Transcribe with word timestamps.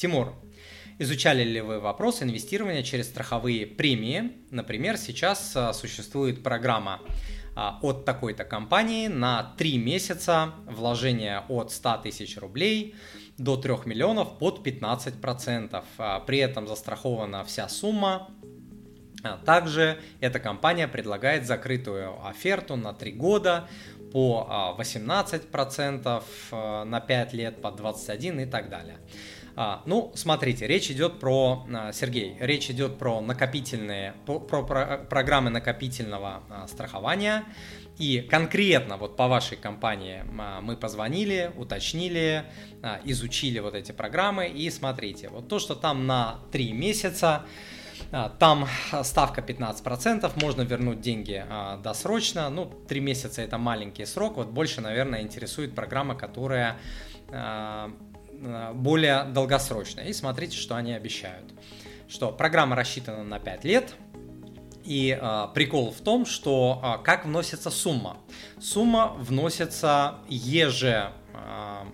Тимур, 0.00 0.34
изучали 0.98 1.44
ли 1.44 1.60
вы 1.60 1.78
вопрос 1.78 2.22
инвестирования 2.22 2.82
через 2.82 3.10
страховые 3.10 3.66
премии? 3.66 4.32
Например, 4.50 4.96
сейчас 4.96 5.54
а, 5.54 5.74
существует 5.74 6.42
программа 6.42 7.02
а, 7.54 7.78
от 7.82 8.06
такой-то 8.06 8.44
компании 8.44 9.08
на 9.08 9.54
3 9.58 9.76
месяца 9.76 10.54
вложения 10.64 11.44
от 11.50 11.70
100 11.70 11.98
тысяч 11.98 12.38
рублей 12.38 12.94
до 13.36 13.58
3 13.58 13.74
миллионов 13.84 14.38
под 14.38 14.66
15%. 14.66 15.84
А, 15.98 16.20
при 16.20 16.38
этом 16.38 16.66
застрахована 16.66 17.44
вся 17.44 17.68
сумма. 17.68 18.30
Также 19.44 20.00
эта 20.20 20.40
компания 20.40 20.88
предлагает 20.88 21.46
закрытую 21.46 22.26
оферту 22.26 22.76
на 22.76 22.94
3 22.94 23.12
года 23.12 23.68
по 24.14 24.74
18% 24.78 26.84
на 26.86 27.00
5 27.00 27.32
лет, 27.34 27.60
по 27.60 27.68
21% 27.68 28.42
и 28.42 28.46
так 28.46 28.70
далее. 28.70 28.96
А, 29.62 29.82
ну, 29.84 30.10
смотрите, 30.14 30.66
речь 30.66 30.90
идет 30.90 31.20
про, 31.20 31.66
а, 31.70 31.92
Сергей, 31.92 32.34
речь 32.40 32.70
идет 32.70 32.96
про 32.96 33.20
накопительные, 33.20 34.14
про, 34.24 34.40
про, 34.40 34.62
про 34.62 34.96
программы 34.96 35.50
накопительного 35.50 36.42
а, 36.48 36.66
страхования. 36.66 37.44
И 37.98 38.22
конкретно 38.22 38.96
вот 38.96 39.18
по 39.18 39.28
вашей 39.28 39.58
компании 39.58 40.24
а, 40.38 40.62
мы 40.62 40.78
позвонили, 40.78 41.52
уточнили, 41.58 42.44
изучили 43.04 43.58
вот 43.58 43.74
эти 43.74 43.92
программы. 43.92 44.48
И 44.48 44.70
смотрите, 44.70 45.28
вот 45.28 45.48
то, 45.48 45.58
что 45.58 45.74
там 45.74 46.06
на 46.06 46.38
3 46.52 46.72
месяца, 46.72 47.44
там 48.38 48.66
ставка 49.02 49.42
15%, 49.42 50.42
можно 50.42 50.62
вернуть 50.62 51.02
деньги 51.02 51.44
досрочно. 51.84 52.48
Ну, 52.48 52.64
3 52.88 53.00
месяца 53.00 53.42
это 53.42 53.58
маленький 53.58 54.06
срок. 54.06 54.36
Вот 54.36 54.48
больше, 54.48 54.80
наверное, 54.80 55.20
интересует 55.20 55.74
программа, 55.74 56.14
которая 56.14 56.78
Э, 57.32 57.90
более 58.74 59.24
долгосрочная. 59.24 60.06
И 60.06 60.12
смотрите, 60.12 60.56
что 60.56 60.76
они 60.76 60.92
обещают. 60.92 61.52
Что 62.08 62.32
программа 62.32 62.76
рассчитана 62.76 63.22
на 63.22 63.38
5 63.38 63.64
лет, 63.64 63.94
и 64.84 65.18
э, 65.20 65.46
прикол 65.54 65.92
в 65.92 66.00
том, 66.00 66.26
что 66.26 66.80
э, 66.82 67.04
как 67.04 67.24
вносится 67.24 67.70
сумма. 67.70 68.16
Сумма 68.60 69.14
вносится 69.18 70.16
еже, 70.28 71.12
э, 71.34 71.84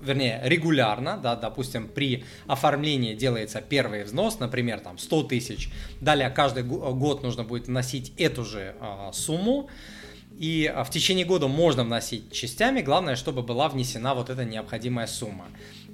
вернее, 0.00 0.40
регулярно, 0.44 1.18
да, 1.18 1.36
допустим, 1.36 1.88
при 1.88 2.24
оформлении 2.46 3.14
делается 3.14 3.60
первый 3.60 4.04
взнос, 4.04 4.40
например, 4.40 4.80
там 4.80 4.98
100 4.98 5.22
тысяч, 5.24 5.70
далее 6.00 6.30
каждый 6.30 6.64
год 6.64 7.22
нужно 7.22 7.44
будет 7.44 7.66
вносить 7.66 8.12
эту 8.18 8.44
же 8.44 8.74
э, 8.80 9.10
сумму, 9.12 9.68
и 10.40 10.72
в 10.86 10.88
течение 10.88 11.26
года 11.26 11.48
можно 11.48 11.84
вносить 11.84 12.32
частями, 12.32 12.80
главное, 12.80 13.14
чтобы 13.14 13.42
была 13.42 13.68
внесена 13.68 14.14
вот 14.14 14.30
эта 14.30 14.42
необходимая 14.42 15.06
сумма. 15.06 15.44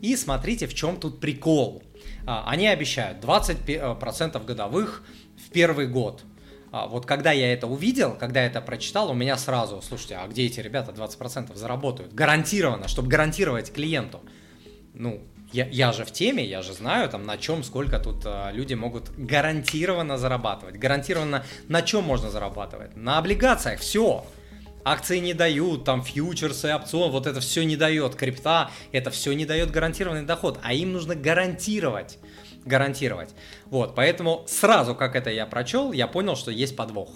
И 0.00 0.14
смотрите, 0.14 0.68
в 0.68 0.74
чем 0.74 1.00
тут 1.00 1.18
прикол. 1.18 1.82
А, 2.26 2.44
они 2.46 2.68
обещают 2.68 3.18
20% 3.18 4.44
годовых 4.44 5.02
в 5.36 5.50
первый 5.50 5.88
год. 5.88 6.22
А, 6.70 6.86
вот 6.86 7.06
когда 7.06 7.32
я 7.32 7.52
это 7.52 7.66
увидел, 7.66 8.14
когда 8.14 8.42
я 8.42 8.46
это 8.46 8.60
прочитал, 8.60 9.10
у 9.10 9.14
меня 9.14 9.36
сразу, 9.36 9.82
слушайте, 9.82 10.14
а 10.14 10.28
где 10.28 10.46
эти 10.46 10.60
ребята 10.60 10.92
20% 10.92 11.56
заработают? 11.56 12.14
Гарантированно, 12.14 12.86
чтобы 12.86 13.08
гарантировать 13.08 13.72
клиенту. 13.72 14.20
Ну, 14.94 15.24
я, 15.52 15.66
я 15.68 15.92
же 15.92 16.04
в 16.04 16.10
теме, 16.10 16.44
я 16.44 16.62
же 16.62 16.72
знаю, 16.72 17.08
там, 17.08 17.24
на 17.24 17.38
чем, 17.38 17.62
сколько 17.62 17.98
тут 17.98 18.22
а, 18.24 18.50
люди 18.52 18.74
могут 18.74 19.10
гарантированно 19.16 20.18
зарабатывать. 20.18 20.76
Гарантированно 20.76 21.44
на 21.68 21.82
чем 21.82 22.04
можно 22.04 22.30
зарабатывать? 22.30 22.96
На 22.96 23.18
облигациях, 23.18 23.80
все 23.80 24.24
акции 24.84 25.18
не 25.18 25.34
дают, 25.34 25.84
там 25.84 26.02
фьючерсы, 26.02 26.72
опцион, 26.74 27.10
вот 27.10 27.26
это 27.26 27.40
все 27.40 27.64
не 27.64 27.76
дает, 27.76 28.14
крипта, 28.14 28.70
это 28.92 29.10
все 29.10 29.32
не 29.32 29.44
дает 29.44 29.70
гарантированный 29.70 30.22
доход, 30.22 30.60
а 30.62 30.72
им 30.72 30.92
нужно 30.92 31.14
гарантировать 31.14 32.18
гарантировать. 32.64 33.30
Вот, 33.66 33.94
поэтому 33.94 34.44
сразу, 34.48 34.94
как 34.94 35.14
это 35.14 35.30
я 35.30 35.46
прочел, 35.46 35.92
я 35.92 36.08
понял, 36.08 36.36
что 36.36 36.50
есть 36.50 36.76
подвох. 36.76 37.10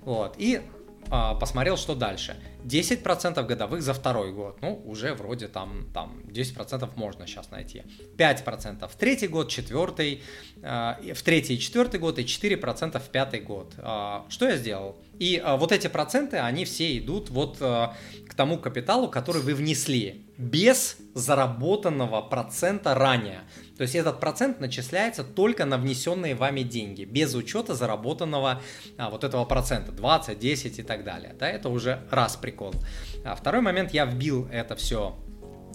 Вот, 0.00 0.34
и 0.38 0.62
посмотрел, 1.10 1.76
что 1.76 1.94
дальше. 1.94 2.36
10% 2.64 3.46
годовых 3.46 3.82
за 3.82 3.94
второй 3.94 4.32
год. 4.32 4.58
Ну, 4.60 4.82
уже 4.84 5.14
вроде 5.14 5.48
там, 5.48 5.88
там 5.94 6.20
10% 6.26 6.90
можно 6.96 7.26
сейчас 7.26 7.50
найти. 7.50 7.82
5% 8.16 8.88
в 8.88 8.96
третий 8.96 9.28
год, 9.28 9.48
четвертый, 9.48 10.22
а, 10.62 10.98
в 11.14 11.22
третий 11.22 11.54
и 11.54 11.58
четвертый 11.58 11.98
год 12.00 12.18
и 12.18 12.24
4% 12.24 12.98
в 12.98 13.08
пятый 13.08 13.40
год. 13.40 13.74
А, 13.78 14.26
что 14.28 14.48
я 14.48 14.56
сделал? 14.56 14.96
И 15.18 15.40
а, 15.42 15.56
вот 15.56 15.72
эти 15.72 15.88
проценты, 15.88 16.38
они 16.38 16.64
все 16.64 16.98
идут 16.98 17.30
вот 17.30 17.58
а, 17.60 17.96
к 18.28 18.34
тому 18.34 18.58
капиталу, 18.58 19.08
который 19.08 19.42
вы 19.42 19.54
внесли, 19.54 20.27
без 20.38 20.96
заработанного 21.14 22.22
процента 22.22 22.94
ранее. 22.94 23.40
То 23.76 23.82
есть 23.82 23.96
этот 23.96 24.20
процент 24.20 24.60
начисляется 24.60 25.24
только 25.24 25.64
на 25.64 25.76
внесенные 25.78 26.36
вами 26.36 26.62
деньги, 26.62 27.04
без 27.04 27.34
учета 27.34 27.74
заработанного 27.74 28.62
а, 28.96 29.10
вот 29.10 29.24
этого 29.24 29.44
процента, 29.44 29.90
20, 29.90 30.38
10 30.38 30.78
и 30.78 30.82
так 30.82 31.04
далее. 31.04 31.34
Да, 31.38 31.50
это 31.50 31.68
уже 31.68 32.06
раз 32.10 32.36
прикол. 32.36 32.72
А 33.24 33.34
второй 33.34 33.62
момент, 33.62 33.92
я 33.92 34.06
вбил 34.06 34.48
это 34.52 34.76
все 34.76 35.16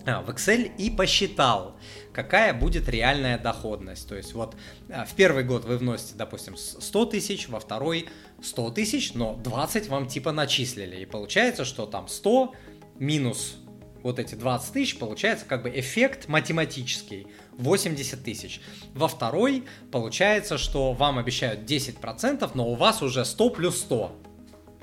а, 0.05 0.21
в 0.21 0.29
Excel 0.29 0.71
и 0.77 0.89
посчитал, 0.89 1.77
какая 2.13 2.53
будет 2.53 2.87
реальная 2.87 3.37
доходность. 3.37 4.07
То 4.07 4.15
есть 4.15 4.33
вот 4.33 4.55
а, 4.89 5.03
в 5.03 5.13
первый 5.13 5.43
год 5.43 5.65
вы 5.65 5.77
вносите, 5.77 6.13
допустим, 6.15 6.55
100 6.55 7.05
тысяч, 7.07 7.49
во 7.49 7.59
второй 7.59 8.07
100 8.41 8.71
тысяч, 8.71 9.13
но 9.13 9.35
20 9.43 9.89
вам 9.89 10.07
типа 10.07 10.31
начислили. 10.31 11.01
И 11.01 11.05
получается, 11.05 11.65
что 11.65 11.85
там 11.85 12.07
100 12.07 12.53
минус 12.99 13.57
вот 14.03 14.19
эти 14.19 14.35
20 14.35 14.73
тысяч, 14.73 14.99
получается 14.99 15.45
как 15.45 15.63
бы 15.63 15.71
эффект 15.73 16.27
математический 16.27 17.27
80 17.57 18.23
тысяч. 18.23 18.61
Во 18.93 19.07
второй 19.07 19.63
получается, 19.91 20.57
что 20.57 20.93
вам 20.93 21.17
обещают 21.17 21.61
10%, 21.61 22.51
но 22.53 22.69
у 22.69 22.75
вас 22.75 23.01
уже 23.01 23.25
100 23.25 23.49
плюс 23.49 23.79
100. 23.79 24.32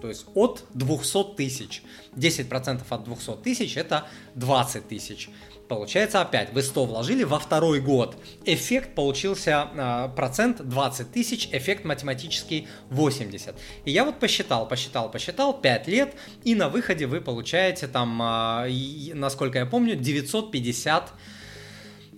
То 0.01 0.09
есть 0.09 0.27
от 0.35 0.65
200 0.75 1.37
тысяч. 1.37 1.83
10% 2.17 2.83
от 2.89 3.05
200 3.05 3.37
тысяч 3.43 3.77
это 3.77 4.07
20 4.35 4.89
тысяч. 4.89 5.29
Получается 5.71 6.21
опять, 6.21 6.53
вы 6.53 6.63
100 6.63 6.85
вложили 6.87 7.23
во 7.23 7.39
второй 7.39 7.81
год. 7.81 8.17
Эффект 8.45 8.97
получился 8.97 9.69
э, 9.73 10.09
процент 10.17 10.69
20 10.69 11.13
тысяч, 11.13 11.49
эффект 11.53 11.85
математический 11.85 12.67
80. 12.89 13.55
И 13.85 13.93
я 13.93 14.05
вот 14.05 14.19
посчитал, 14.19 14.67
посчитал, 14.67 15.09
посчитал 15.13 15.61
5 15.61 15.87
лет, 15.87 16.15
и 16.43 16.57
на 16.57 16.69
выходе 16.69 17.07
вы 17.07 17.21
получаете 17.21 17.87
там, 17.87 18.21
э, 18.21 19.15
насколько 19.15 19.61
я 19.61 19.67
помню, 19.67 19.95
950, 19.95 21.13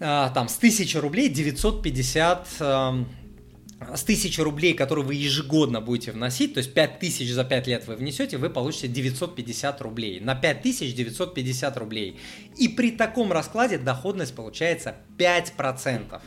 э, 0.00 0.30
там 0.32 0.48
с 0.48 0.56
1000 0.56 1.00
рублей 1.02 1.28
950... 1.28 2.48
С 3.94 4.02
1000 4.02 4.44
рублей, 4.44 4.74
которые 4.74 5.04
вы 5.04 5.14
ежегодно 5.14 5.80
будете 5.80 6.12
вносить, 6.12 6.54
то 6.54 6.58
есть 6.58 6.74
5000 6.74 7.30
за 7.30 7.44
5 7.44 7.66
лет 7.66 7.86
вы 7.86 7.96
внесете, 7.96 8.38
вы 8.38 8.50
получите 8.50 8.88
950 8.88 9.80
рублей. 9.80 10.20
На 10.20 10.34
5000 10.34 10.94
950 10.94 11.76
рублей. 11.76 12.20
И 12.56 12.68
при 12.68 12.92
таком 12.92 13.32
раскладе 13.32 13.78
доходность 13.78 14.34
получается 14.34 14.96
5%. 15.18 16.20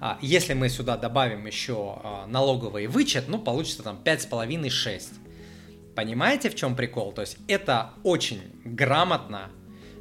А, 0.00 0.18
если 0.22 0.54
мы 0.54 0.68
сюда 0.68 0.96
добавим 0.96 1.46
еще 1.46 1.98
а, 2.02 2.26
налоговый 2.26 2.86
вычет, 2.86 3.28
ну, 3.28 3.38
получится 3.38 3.82
там 3.82 4.00
5,5-6. 4.04 5.14
Понимаете, 5.94 6.50
в 6.50 6.54
чем 6.54 6.76
прикол? 6.76 7.12
То 7.12 7.22
есть 7.22 7.38
это 7.48 7.90
очень 8.04 8.40
грамотно 8.64 9.50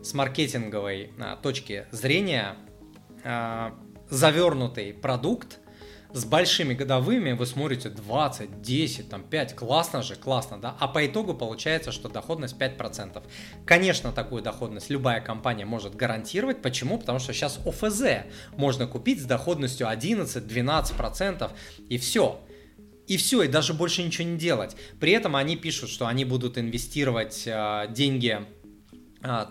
с 0.04 0.14
маркетинговой 0.14 1.12
а, 1.20 1.36
точки 1.38 1.86
зрения 1.92 2.56
завернутый 4.10 4.94
продукт– 4.94 5.60
с 6.18 6.26
большими 6.26 6.74
годовыми 6.74 7.32
вы 7.32 7.46
смотрите 7.46 7.90
20, 7.90 8.62
10, 8.62 9.10
там 9.10 9.24
5, 9.24 9.56
классно 9.56 10.02
же, 10.02 10.16
классно, 10.16 10.60
да, 10.60 10.76
а 10.80 10.88
по 10.88 11.06
итогу 11.06 11.34
получается, 11.34 11.92
что 11.92 12.10
доходность 12.10 12.58
5%. 12.58 13.24
Конечно, 13.66 14.12
такую 14.12 14.42
доходность 14.42 14.90
любая 14.90 15.22
компания 15.22 15.66
может 15.66 15.96
гарантировать, 15.96 16.62
почему? 16.62 16.98
Потому 16.98 17.20
что 17.20 17.34
сейчас 17.34 17.60
ОФЗ 17.66 18.26
можно 18.56 18.88
купить 18.88 19.22
с 19.22 19.26
доходностью 19.26 19.88
11-12% 19.88 21.52
и 21.90 21.98
все. 21.98 22.42
И 23.08 23.16
все, 23.16 23.44
и 23.44 23.48
даже 23.48 23.74
больше 23.74 24.04
ничего 24.04 24.28
не 24.28 24.38
делать. 24.38 24.76
При 25.00 25.14
этом 25.14 25.38
они 25.38 25.56
пишут, 25.56 25.90
что 25.90 26.08
они 26.08 26.26
будут 26.26 26.58
инвестировать 26.58 27.44
э, 27.46 27.86
деньги 27.90 28.46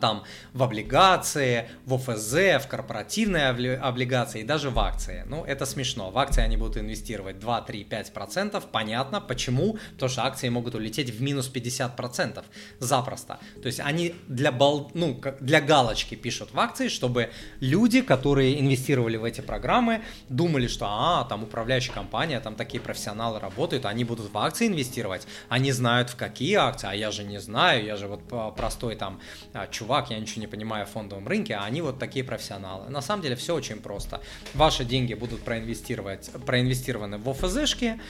там 0.01 0.25
в 0.53 0.63
облигации, 0.63 1.69
в 1.85 1.95
ОФЗ, 1.95 2.65
в 2.65 2.67
корпоративные 2.69 3.49
облигации 3.79 4.41
и 4.41 4.45
даже 4.45 4.71
в 4.71 4.79
акции. 4.79 5.25
Ну, 5.27 5.45
это 5.45 5.67
смешно. 5.67 6.11
В 6.11 6.19
акции 6.19 6.43
они 6.43 6.57
будут 6.57 6.77
инвестировать 6.77 7.39
2, 7.39 7.61
3, 7.63 7.85
5 7.85 8.13
процентов. 8.13 8.67
Понятно, 8.67 9.21
почему? 9.21 9.79
Потому 9.93 10.11
что 10.11 10.25
акции 10.25 10.49
могут 10.49 10.75
улететь 10.75 11.11
в 11.11 11.23
минус 11.23 11.49
50 11.49 11.97
процентов 11.97 12.45
запросто. 12.79 13.39
То 13.63 13.67
есть 13.67 13.81
они 13.81 14.15
для, 14.29 14.53
бал... 14.53 14.91
ну, 14.95 15.21
для 15.41 15.61
галочки 15.61 16.15
пишут 16.15 16.53
в 16.53 16.59
акции, 16.59 16.89
чтобы 16.89 17.31
люди, 17.61 18.03
которые 18.03 18.61
инвестировали 18.61 19.17
в 19.17 19.25
эти 19.25 19.41
программы, 19.41 20.03
думали, 20.29 20.67
что 20.67 20.87
а, 20.89 21.25
там 21.25 21.45
управляющая 21.45 21.93
компания, 21.93 22.41
там 22.41 22.55
такие 22.55 22.81
профессионалы 22.81 23.41
работают, 23.41 23.87
они 23.87 24.05
будут 24.05 24.33
в 24.33 24.39
акции 24.39 24.67
инвестировать, 24.67 25.27
они 25.49 25.73
знают 25.73 26.11
в 26.11 26.17
какие 26.17 26.55
акции, 26.55 26.89
а 26.91 26.95
я 26.95 27.11
же 27.11 27.25
не 27.25 27.41
знаю, 27.41 27.85
я 27.85 27.97
же 27.97 28.09
вот 28.09 28.57
простой 28.57 28.97
там 28.97 29.21
а, 29.53 29.66
чувак, 29.71 30.11
я 30.11 30.19
ничего 30.19 30.41
не 30.41 30.47
понимаю 30.47 30.87
в 30.87 30.91
фондовом 30.91 31.27
рынке, 31.29 31.55
а 31.55 31.65
они 31.65 31.83
вот 31.83 31.99
такие 31.99 32.25
профессионалы. 32.25 32.89
На 32.91 33.01
самом 33.01 33.23
деле 33.23 33.37
все 33.37 33.55
очень 33.55 33.77
просто. 33.77 34.21
Ваши 34.55 34.85
деньги 34.85 35.15
будут 35.15 35.43
проинвестировать, 35.43 36.31
проинвестированы 36.45 37.19
в 37.19 37.29
ОФЗшки 37.29 38.01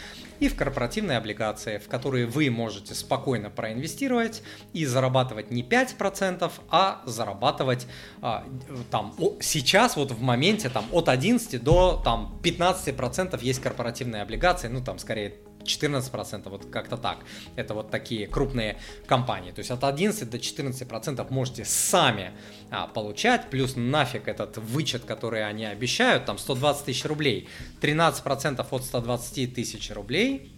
и 0.41 0.49
в 0.49 0.56
корпоративные 0.56 1.19
облигации, 1.19 1.79
в 1.79 1.88
которые 1.88 2.26
вы 2.26 2.50
можете 2.50 2.94
спокойно 2.94 3.50
проинвестировать 3.50 4.43
и 4.73 4.85
зарабатывать 4.85 5.50
не 5.50 5.62
5%, 5.62 6.50
а 6.70 7.03
зарабатывать 7.06 7.87
а, 8.20 8.44
там 8.91 9.14
сейчас 9.41 9.97
вот 9.97 10.11
в 10.11 10.20
моменте 10.20 10.69
там 10.69 10.85
от 10.93 11.08
11 11.08 11.62
до 11.62 12.00
там 12.05 12.38
15% 12.43 13.43
есть 13.43 13.61
корпоративные 13.61 14.23
облигации, 14.23 14.69
ну 14.69 14.82
там 14.82 14.99
скорее 14.99 15.35
14%, 15.67 16.49
вот 16.49 16.67
как-то 16.71 16.97
так. 16.97 17.19
Это 17.57 17.75
вот 17.75 17.91
такие 17.91 18.27
крупные 18.27 18.79
компании. 19.07 19.53
То 19.53 19.61
есть 19.61 19.71
от 19.71 19.85
11 19.85 20.29
до 20.29 20.37
14% 20.37 21.27
можете 21.31 21.65
сами 21.65 22.33
а, 22.71 22.87
получать, 22.87 23.51
плюс 23.51 23.75
нафиг 23.77 24.29
этот 24.29 24.59
вычет, 24.59 25.05
который 25.05 25.47
они 25.47 25.65
обещают, 25.65 26.25
там 26.25 26.39
120 26.39 26.85
тысяч 26.85 27.05
рублей, 27.05 27.49
13% 27.81 28.67
от 28.71 28.85
120 28.85 29.55
тысяч 29.55 29.91
рублей, 29.91 30.53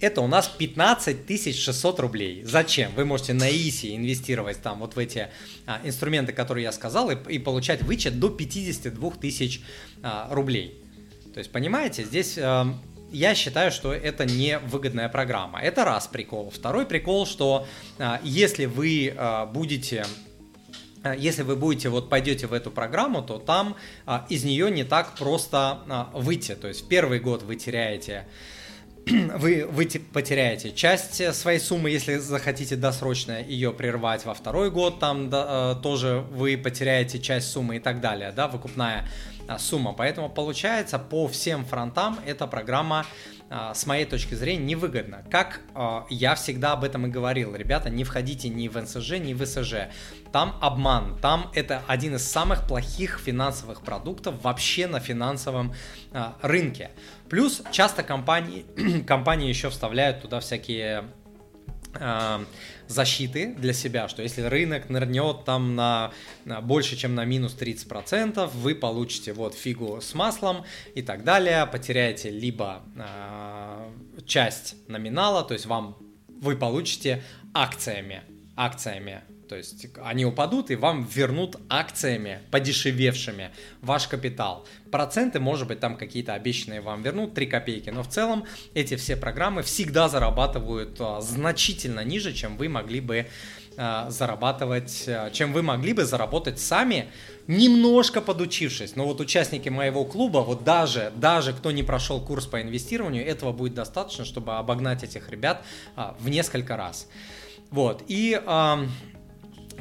это 0.00 0.22
у 0.22 0.26
нас 0.26 0.48
15 0.48 1.56
600 1.56 2.00
рублей. 2.00 2.42
Зачем? 2.44 2.92
Вы 2.96 3.04
можете 3.04 3.34
на 3.34 3.50
ИСИ 3.50 3.96
инвестировать 3.96 4.62
там 4.62 4.80
вот 4.80 4.96
в 4.96 4.98
эти 4.98 5.28
а, 5.66 5.80
инструменты, 5.84 6.32
которые 6.32 6.64
я 6.64 6.72
сказал, 6.72 7.10
и, 7.10 7.16
и 7.28 7.38
получать 7.38 7.82
вычет 7.82 8.18
до 8.18 8.30
52 8.30 9.10
тысяч 9.12 9.60
а, 10.02 10.28
рублей. 10.32 10.82
То 11.34 11.38
есть, 11.38 11.52
понимаете, 11.52 12.04
здесь 12.04 12.36
э, 12.38 12.64
я 13.12 13.34
считаю, 13.34 13.72
что 13.72 13.92
это 13.92 14.24
не 14.24 14.58
выгодная 14.58 15.08
программа. 15.08 15.60
Это 15.60 15.84
раз 15.84 16.06
прикол. 16.06 16.50
Второй 16.50 16.86
прикол, 16.86 17.26
что 17.26 17.66
э, 17.98 18.18
если 18.22 18.66
вы 18.66 19.08
э, 19.08 19.46
будете 19.46 20.04
э, 21.02 21.14
если 21.18 21.42
вы 21.42 21.56
будете 21.56 21.88
вот 21.88 22.08
пойдете 22.08 22.46
в 22.46 22.52
эту 22.52 22.70
программу, 22.70 23.22
то 23.22 23.38
там 23.38 23.76
а, 24.06 24.26
из 24.28 24.44
нее 24.44 24.70
не 24.70 24.84
так 24.84 25.14
просто 25.16 25.80
а, 25.88 26.10
выйти. 26.14 26.54
То 26.54 26.68
есть 26.68 26.84
в 26.84 26.88
первый 26.88 27.20
год 27.20 27.42
вы 27.42 27.56
теряете 27.56 28.26
вы, 29.36 29.66
вы 29.70 29.86
потеряете 30.12 30.72
часть 30.72 31.34
своей 31.34 31.58
суммы, 31.58 31.90
если 31.90 32.16
захотите 32.16 32.76
досрочно 32.76 33.40
ее 33.42 33.72
прервать 33.72 34.24
во 34.24 34.34
второй 34.34 34.70
год, 34.70 34.98
там 35.00 35.30
да, 35.30 35.74
тоже 35.76 36.24
вы 36.30 36.56
потеряете 36.56 37.18
часть 37.18 37.50
суммы 37.50 37.76
и 37.76 37.80
так 37.80 38.00
далее, 38.00 38.32
да, 38.32 38.48
выкупная 38.48 39.08
а, 39.48 39.58
сумма. 39.58 39.92
Поэтому 39.92 40.28
получается 40.28 40.98
по 40.98 41.26
всем 41.26 41.64
фронтам 41.64 42.18
эта 42.24 42.46
программа 42.46 43.06
с 43.50 43.84
моей 43.86 44.04
точки 44.04 44.34
зрения 44.34 44.64
невыгодна. 44.64 45.24
Как 45.30 45.60
а, 45.74 46.06
я 46.08 46.36
всегда 46.36 46.72
об 46.72 46.84
этом 46.84 47.06
и 47.06 47.10
говорил, 47.10 47.54
ребята, 47.56 47.90
не 47.90 48.04
входите 48.04 48.48
ни 48.48 48.68
в 48.68 48.80
НСЖ, 48.80 49.18
ни 49.18 49.34
в 49.34 49.44
СЖ. 49.44 49.90
Там 50.32 50.56
обман, 50.60 51.18
там 51.20 51.50
это 51.54 51.82
один 51.88 52.14
из 52.14 52.24
самых 52.24 52.66
плохих 52.66 53.18
финансовых 53.18 53.82
продуктов 53.82 54.42
вообще 54.42 54.86
на 54.86 55.00
финансовом 55.00 55.74
рынке. 56.42 56.90
Плюс 57.28 57.62
часто 57.72 58.04
компании, 58.04 58.64
компании 59.06 59.48
еще 59.48 59.70
вставляют 59.70 60.22
туда 60.22 60.38
всякие 60.40 61.04
защиты 62.86 63.54
для 63.54 63.72
себя, 63.72 64.08
что 64.08 64.22
если 64.22 64.42
рынок 64.42 64.88
нырнет 64.88 65.44
там 65.44 65.74
на, 65.74 66.12
на 66.44 66.60
больше, 66.60 66.96
чем 66.96 67.14
на 67.14 67.24
минус 67.24 67.56
30%, 67.58 68.48
вы 68.54 68.74
получите 68.74 69.32
вот 69.32 69.54
фигу 69.54 70.00
с 70.00 70.14
маслом 70.14 70.64
и 70.94 71.02
так 71.02 71.24
далее, 71.24 71.66
потеряете 71.66 72.30
либо 72.30 72.82
э, 72.96 73.90
часть 74.26 74.76
номинала, 74.88 75.42
то 75.44 75.54
есть 75.54 75.66
вам 75.66 75.96
вы 76.28 76.56
получите 76.56 77.22
акциями, 77.54 78.22
акциями 78.56 79.22
то 79.50 79.56
есть 79.56 79.88
они 80.04 80.24
упадут 80.24 80.70
и 80.70 80.76
вам 80.76 81.02
вернут 81.02 81.56
акциями 81.68 82.38
подешевевшими 82.52 83.50
ваш 83.82 84.06
капитал. 84.06 84.64
Проценты, 84.92 85.40
может 85.40 85.66
быть, 85.66 85.80
там 85.80 85.96
какие-то 85.96 86.34
обещанные 86.34 86.80
вам 86.80 87.02
вернут, 87.02 87.34
3 87.34 87.46
копейки. 87.46 87.90
Но 87.90 88.04
в 88.04 88.08
целом 88.08 88.44
эти 88.74 88.94
все 88.94 89.16
программы 89.16 89.62
всегда 89.62 90.08
зарабатывают 90.08 90.96
а, 91.00 91.20
значительно 91.20 92.04
ниже, 92.04 92.32
чем 92.32 92.56
вы 92.56 92.68
могли 92.68 93.00
бы 93.00 93.26
а, 93.76 94.08
зарабатывать, 94.08 95.06
а, 95.08 95.30
чем 95.30 95.52
вы 95.52 95.62
могли 95.62 95.94
бы 95.94 96.04
заработать 96.04 96.60
сами, 96.60 97.08
немножко 97.48 98.20
подучившись. 98.20 98.94
Но 98.94 99.04
вот 99.04 99.20
участники 99.20 99.68
моего 99.68 100.04
клуба, 100.04 100.38
вот 100.38 100.62
даже, 100.62 101.12
даже 101.16 101.52
кто 101.52 101.72
не 101.72 101.82
прошел 101.82 102.20
курс 102.20 102.46
по 102.46 102.62
инвестированию, 102.62 103.26
этого 103.26 103.50
будет 103.50 103.74
достаточно, 103.74 104.24
чтобы 104.24 104.58
обогнать 104.58 105.02
этих 105.02 105.28
ребят 105.28 105.64
в 106.20 106.28
несколько 106.28 106.76
раз. 106.76 107.08
Вот, 107.72 108.04
и 108.06 108.40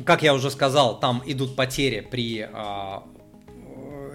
как 0.06 0.24
я 0.24 0.34
уже 0.34 0.52
сказал, 0.52 1.00
там 1.00 1.24
идут 1.26 1.56
потери 1.56 2.00
при 2.02 2.48
а, 2.52 3.04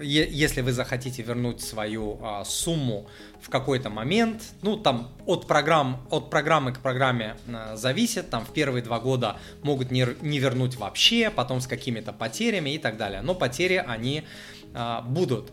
если 0.01 0.61
вы 0.61 0.71
захотите 0.71 1.21
вернуть 1.21 1.61
свою 1.61 2.19
а, 2.21 2.43
сумму 2.45 3.07
в 3.41 3.49
какой-то 3.49 3.89
момент, 3.89 4.43
ну 4.61 4.77
там 4.77 5.11
от 5.25 5.47
программ, 5.47 6.05
от 6.09 6.29
программы 6.29 6.73
к 6.73 6.79
программе 6.79 7.35
а, 7.47 7.75
зависит, 7.75 8.29
там 8.29 8.45
в 8.45 8.51
первые 8.51 8.83
два 8.83 8.99
года 8.99 9.37
могут 9.63 9.91
не, 9.91 10.07
не 10.21 10.39
вернуть 10.39 10.75
вообще, 10.75 11.29
потом 11.29 11.61
с 11.61 11.67
какими-то 11.67 12.13
потерями 12.13 12.71
и 12.71 12.77
так 12.77 12.97
далее, 12.97 13.21
но 13.21 13.35
потери 13.35 13.83
они 13.85 14.23
а, 14.73 15.01
будут. 15.01 15.51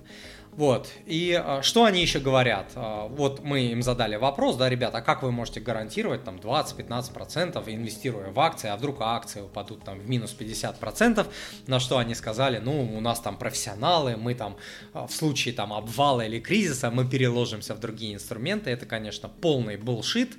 Вот. 0.52 0.90
И 1.06 1.32
а, 1.32 1.62
что 1.62 1.84
они 1.84 2.02
еще 2.02 2.20
говорят? 2.20 2.72
А, 2.74 3.08
вот 3.08 3.42
мы 3.42 3.60
им 3.68 3.82
задали 3.82 4.16
вопрос, 4.16 4.56
да, 4.56 4.68
ребята, 4.68 4.98
а 4.98 5.00
как 5.00 5.22
вы 5.22 5.32
можете 5.32 5.60
гарантировать 5.60 6.24
там 6.24 6.36
20-15% 6.36 7.62
инвестируя 7.68 8.30
в 8.30 8.38
акции, 8.38 8.68
а 8.68 8.76
вдруг 8.76 9.00
акции 9.00 9.40
упадут 9.40 9.82
там 9.82 9.98
в 9.98 10.08
минус 10.08 10.36
50%? 10.38 11.26
На 11.66 11.80
что 11.80 11.96
они 11.96 12.14
сказали, 12.14 12.58
ну, 12.58 12.82
у 12.82 13.00
нас 13.00 13.20
там 13.20 13.38
профессионалы, 13.38 14.16
мы 14.18 14.34
там 14.34 14.56
а, 14.92 15.06
в 15.06 15.12
случае 15.12 15.54
там 15.54 15.72
обвала 15.72 16.20
или 16.26 16.38
кризиса 16.38 16.90
мы 16.90 17.08
переложимся 17.08 17.74
в 17.74 17.80
другие 17.80 18.14
инструменты. 18.14 18.68
Это, 18.70 18.84
конечно, 18.84 19.30
полный 19.30 19.78
булшит. 19.78 20.32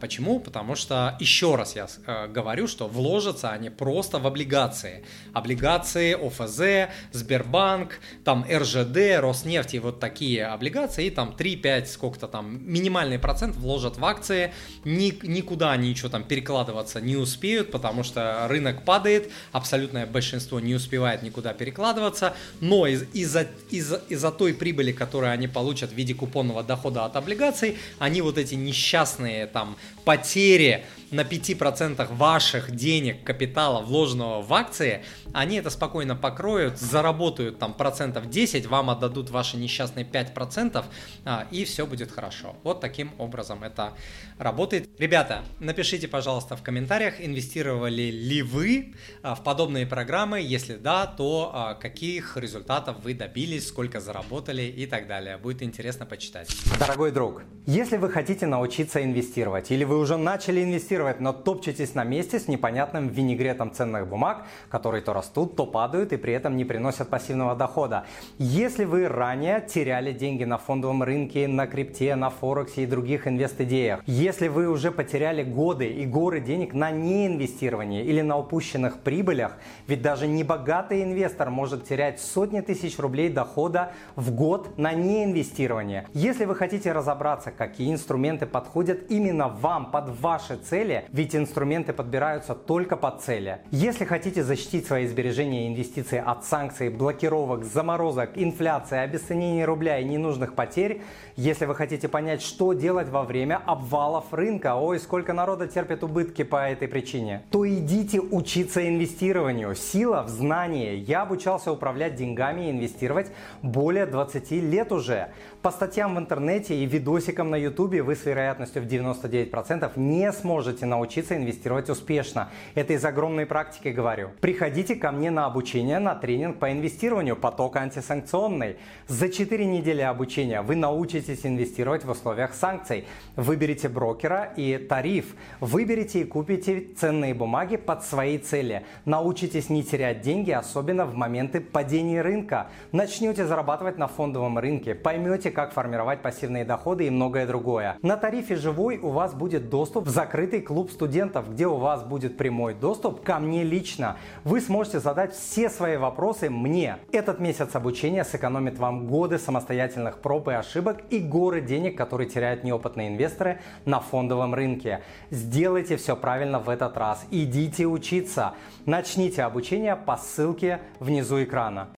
Почему? 0.00 0.40
Потому 0.40 0.74
что, 0.74 1.16
еще 1.20 1.54
раз 1.54 1.76
я 1.76 1.86
говорю, 2.26 2.66
что 2.66 2.88
вложатся 2.88 3.50
они 3.50 3.70
просто 3.70 4.18
в 4.18 4.26
облигации. 4.26 5.04
Облигации 5.32 6.14
ОФЗ, 6.14 6.90
Сбербанк, 7.12 8.00
там 8.24 8.44
РЖД, 8.50 9.20
Рос 9.20 9.43
Роснефти 9.44 9.76
вот 9.76 10.00
такие 10.00 10.46
облигации, 10.46 11.06
и 11.06 11.10
там 11.10 11.34
3-5, 11.38 11.86
сколько-то 11.86 12.28
там, 12.28 12.60
минимальный 12.64 13.18
процент 13.18 13.56
вложат 13.56 13.98
в 13.98 14.04
акции, 14.04 14.54
ни, 14.84 15.12
никуда 15.22 15.76
ничего 15.76 16.08
там 16.08 16.24
перекладываться 16.24 17.02
не 17.02 17.16
успеют, 17.16 17.70
потому 17.70 18.04
что 18.04 18.46
рынок 18.48 18.86
падает, 18.86 19.30
абсолютное 19.52 20.06
большинство 20.06 20.60
не 20.60 20.74
успевает 20.74 21.22
никуда 21.22 21.52
перекладываться, 21.52 22.34
но 22.62 22.86
из, 22.86 23.04
из-за, 23.12 23.46
из-за, 23.68 24.00
из-за 24.08 24.30
той 24.30 24.54
прибыли, 24.54 24.92
которую 24.92 25.30
они 25.30 25.46
получат 25.46 25.90
в 25.90 25.94
виде 25.94 26.14
купонного 26.14 26.62
дохода 26.62 27.04
от 27.04 27.14
облигаций, 27.16 27.76
они 27.98 28.22
вот 28.22 28.38
эти 28.38 28.54
несчастные 28.54 29.46
там 29.46 29.76
потери, 30.06 30.86
на 31.14 31.20
5% 31.22 32.14
ваших 32.14 32.74
денег, 32.74 33.24
капитала, 33.24 33.80
вложенного 33.80 34.42
в 34.42 34.52
акции, 34.52 35.04
они 35.32 35.56
это 35.56 35.70
спокойно 35.70 36.16
покроют, 36.16 36.78
заработают 36.78 37.58
там 37.58 37.72
процентов 37.72 38.28
10, 38.28 38.66
вам 38.66 38.90
отдадут 38.90 39.30
ваши 39.34 39.58
несчастные 39.58 40.06
5%, 40.06 40.84
а, 41.24 41.46
и 41.50 41.64
все 41.64 41.86
будет 41.86 42.10
хорошо. 42.10 42.56
Вот 42.62 42.80
таким 42.80 43.10
образом 43.18 43.62
это 43.62 43.92
работает. 44.38 44.88
Ребята, 44.98 45.42
напишите, 45.60 46.08
пожалуйста, 46.08 46.56
в 46.56 46.62
комментариях, 46.62 47.20
инвестировали 47.20 48.10
ли 48.10 48.42
вы 48.42 48.94
а, 49.22 49.34
в 49.34 49.42
подобные 49.42 49.86
программы, 49.86 50.40
если 50.40 50.76
да, 50.76 51.06
то 51.06 51.50
а, 51.52 51.74
каких 51.74 52.36
результатов 52.36 52.96
вы 53.04 53.14
добились, 53.14 53.68
сколько 53.68 54.00
заработали 54.00 54.62
и 54.62 54.86
так 54.86 55.06
далее. 55.06 55.36
Будет 55.36 55.62
интересно 55.62 56.06
почитать. 56.06 56.48
Дорогой 56.78 57.10
друг, 57.12 57.42
если 57.66 57.96
вы 57.96 58.10
хотите 58.10 58.46
научиться 58.46 59.02
инвестировать 59.02 59.70
или 59.70 59.84
вы 59.84 59.98
уже 59.98 60.16
начали 60.16 60.62
инвестировать, 60.62 61.20
но 61.20 61.32
топчетесь 61.32 61.94
на 61.94 62.04
месте 62.04 62.38
с 62.38 62.48
непонятным 62.48 63.08
винегретом 63.08 63.72
ценных 63.72 64.06
бумаг, 64.06 64.46
которые 64.70 65.02
то 65.02 65.12
растут, 65.12 65.56
то 65.56 65.66
падают 65.66 66.12
и 66.12 66.16
при 66.16 66.32
этом 66.32 66.56
не 66.56 66.64
приносят 66.64 67.08
пассивного 67.10 67.56
дохода. 67.56 68.06
Если 68.38 68.84
вы 68.84 69.08
ранее 69.24 69.64
теряли 69.66 70.12
деньги 70.12 70.44
на 70.44 70.58
фондовом 70.58 71.02
рынке, 71.02 71.48
на 71.48 71.66
крипте, 71.66 72.14
на 72.14 72.28
Форексе 72.28 72.82
и 72.82 72.86
других 72.86 73.26
инвест-идеях, 73.26 74.02
если 74.04 74.48
вы 74.48 74.68
уже 74.68 74.90
потеряли 74.90 75.42
годы 75.42 75.86
и 75.86 76.04
горы 76.04 76.40
денег 76.40 76.74
на 76.74 76.90
неинвестирование 76.90 78.04
или 78.04 78.20
на 78.20 78.36
упущенных 78.36 79.00
прибылях, 79.00 79.56
ведь 79.86 80.02
даже 80.02 80.26
небогатый 80.26 81.02
инвестор 81.02 81.48
может 81.48 81.88
терять 81.88 82.20
сотни 82.20 82.60
тысяч 82.60 82.98
рублей 82.98 83.30
дохода 83.30 83.92
в 84.14 84.30
год 84.30 84.76
на 84.76 84.92
неинвестирование. 84.92 86.06
Если 86.12 86.44
вы 86.44 86.54
хотите 86.54 86.92
разобраться, 86.92 87.50
какие 87.50 87.90
инструменты 87.94 88.44
подходят 88.44 89.10
именно 89.10 89.48
вам 89.48 89.90
под 89.90 90.20
ваши 90.20 90.56
цели, 90.56 91.06
ведь 91.12 91.34
инструменты 91.34 91.94
подбираются 91.94 92.54
только 92.54 92.96
по 92.98 93.10
цели. 93.10 93.60
Если 93.70 94.04
хотите 94.04 94.44
защитить 94.44 94.86
свои 94.86 95.06
сбережения 95.06 95.64
и 95.64 95.68
инвестиции 95.68 96.22
от 96.22 96.44
санкций, 96.44 96.90
блокировок, 96.90 97.64
заморозок, 97.64 98.32
инфляции, 98.34 98.98
обесценения 99.14 99.64
рубля 99.64 99.98
и 99.98 100.04
ненужных 100.04 100.54
потерь, 100.54 101.02
если 101.36 101.66
вы 101.66 101.74
хотите 101.74 102.08
понять, 102.08 102.42
что 102.42 102.72
делать 102.72 103.08
во 103.08 103.22
время 103.22 103.60
обвалов 103.64 104.32
рынка, 104.32 104.74
ой, 104.74 104.98
сколько 104.98 105.32
народа 105.32 105.66
терпит 105.66 106.02
убытки 106.02 106.42
по 106.42 106.68
этой 106.68 106.88
причине, 106.88 107.42
то 107.50 107.68
идите 107.68 108.20
учиться 108.20 108.86
инвестированию. 108.88 109.74
Сила 109.74 110.22
в 110.22 110.28
знании. 110.28 110.96
Я 110.96 111.22
обучался 111.22 111.72
управлять 111.72 112.16
деньгами 112.16 112.66
и 112.66 112.70
инвестировать 112.70 113.30
более 113.62 114.06
20 114.06 114.50
лет 114.52 114.92
уже. 114.92 115.28
По 115.62 115.70
статьям 115.70 116.14
в 116.14 116.18
интернете 116.18 116.74
и 116.74 116.84
видосикам 116.84 117.50
на 117.50 117.56
ютубе 117.56 118.02
вы 118.02 118.16
с 118.16 118.26
вероятностью 118.26 118.82
в 118.82 118.86
99% 118.86 119.92
не 119.96 120.30
сможете 120.32 120.86
научиться 120.86 121.36
инвестировать 121.36 121.88
успешно. 121.88 122.50
Это 122.74 122.92
из 122.92 123.04
огромной 123.04 123.46
практики 123.46 123.88
говорю. 123.88 124.30
Приходите 124.40 124.94
ко 124.94 125.10
мне 125.10 125.30
на 125.30 125.46
обучение, 125.46 125.98
на 125.98 126.14
тренинг 126.14 126.58
по 126.58 126.70
инвестированию 126.70 127.36
поток 127.36 127.76
антисанкционный. 127.76 128.76
За 129.06 129.28
4 129.28 129.66
недели 129.66 130.00
обучения 130.00 130.62
вы 130.62 130.76
научитесь 130.76 131.44
инвестировать 131.44 132.06
в 132.06 132.10
условиях 132.10 132.54
санкций. 132.54 133.04
Выберите 133.36 133.90
брокера 133.90 134.54
и 134.56 134.78
тариф. 134.78 135.36
Выберите 135.60 136.22
и 136.22 136.24
купите 136.24 136.86
ценные 136.96 137.34
бумаги 137.34 137.76
под 137.76 138.02
свои 138.02 138.38
цели. 138.38 138.86
Научитесь 139.04 139.68
не 139.68 139.82
терять 139.82 140.22
деньги, 140.22 140.52
особенно 140.52 141.04
в 141.04 141.14
моменты 141.14 141.60
падения 141.60 142.22
рынка. 142.22 142.68
Начнете 142.92 143.44
зарабатывать 143.44 143.98
на 143.98 144.08
фондовом 144.08 144.58
рынке. 144.58 144.94
Поймете, 144.94 145.50
как 145.50 145.74
формировать 145.74 146.22
пассивные 146.22 146.64
доходы 146.64 147.06
и 147.06 147.10
многое 147.10 147.46
другое. 147.46 147.98
На 148.00 148.16
тарифе 148.16 148.56
«Живой» 148.56 148.96
у 148.96 149.10
вас 149.10 149.34
будет 149.34 149.68
доступ 149.68 150.06
в 150.06 150.08
закрытый 150.08 150.62
клуб 150.62 150.90
студентов, 150.90 151.52
где 151.52 151.66
у 151.66 151.76
вас 151.76 152.02
будет 152.04 152.38
прямой 152.38 152.72
доступ 152.72 153.22
ко 153.22 153.38
мне 153.38 153.64
лично. 153.64 154.16
Вы 154.44 154.62
сможете 154.62 154.98
задать 154.98 155.34
все 155.34 155.68
свои 155.68 155.98
вопросы 155.98 156.48
мне. 156.48 156.96
Этот 157.12 157.38
месяц 157.38 157.74
обучения 157.74 158.24
сэкономит 158.24 158.78
вам 158.78 158.93
годы 158.94 159.38
самостоятельных 159.38 160.20
проб 160.20 160.48
и 160.48 160.52
ошибок 160.52 161.02
и 161.10 161.18
горы 161.18 161.60
денег, 161.60 161.96
которые 161.96 162.28
теряют 162.28 162.64
неопытные 162.64 163.08
инвесторы 163.08 163.60
на 163.84 164.00
фондовом 164.00 164.54
рынке. 164.54 165.02
Сделайте 165.30 165.96
все 165.96 166.16
правильно 166.16 166.58
в 166.60 166.68
этот 166.68 166.96
раз. 166.96 167.26
Идите 167.30 167.86
учиться. 167.86 168.54
Начните 168.86 169.42
обучение 169.42 169.96
по 169.96 170.16
ссылке 170.16 170.80
внизу 171.00 171.42
экрана. 171.42 171.88